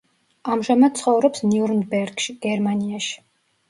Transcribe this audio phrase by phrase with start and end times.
[0.55, 3.19] ამჟამად ცხოვრობს ნიურნბერგში, გერმანიაში.